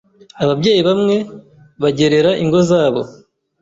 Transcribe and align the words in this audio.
Ababyeyi 0.43 0.81
bamwe 0.87 1.15
bagerera 1.81 2.31
ingo 2.43 2.59
zabo 2.69 3.01